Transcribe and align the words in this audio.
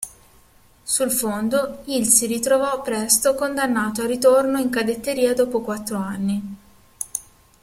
Sul 0.83 1.11
fondo, 1.11 1.83
il 1.85 2.07
si 2.07 2.25
ritrovò 2.25 2.81
presto 2.81 3.35
condannato 3.35 4.01
al 4.01 4.07
ritorno 4.07 4.57
in 4.57 4.71
cadetteria 4.71 5.35
dopo 5.35 5.61
quattro 5.61 5.99
anni. 5.99 6.57